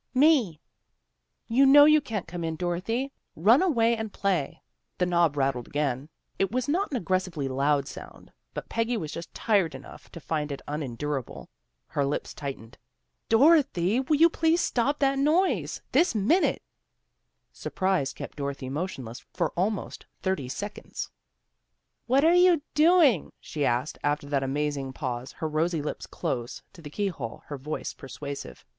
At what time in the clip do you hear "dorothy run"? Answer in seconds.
2.55-3.61